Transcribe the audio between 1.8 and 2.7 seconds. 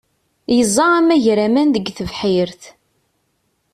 tebḥirt.